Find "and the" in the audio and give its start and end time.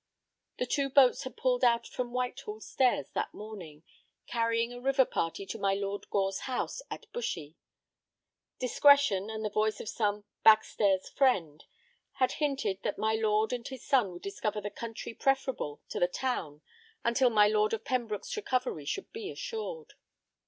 9.29-9.51